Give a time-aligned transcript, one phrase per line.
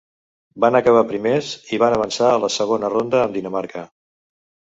[0.63, 3.87] Van acabar primers i van avançar a la següent ronda amb Dinamarca.